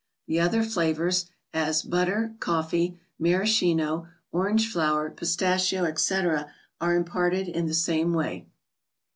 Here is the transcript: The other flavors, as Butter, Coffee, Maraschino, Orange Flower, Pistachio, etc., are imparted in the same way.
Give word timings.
The 0.25 0.39
other 0.39 0.63
flavors, 0.63 1.27
as 1.53 1.83
Butter, 1.83 2.33
Coffee, 2.39 2.99
Maraschino, 3.19 4.07
Orange 4.31 4.67
Flower, 4.67 5.11
Pistachio, 5.11 5.83
etc., 5.85 6.51
are 6.79 6.95
imparted 6.95 7.47
in 7.47 7.67
the 7.67 7.75
same 7.75 8.11
way. 8.11 8.47